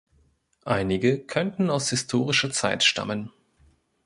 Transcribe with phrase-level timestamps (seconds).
[0.65, 3.31] Einige könnten aus historischer Zeit stammen.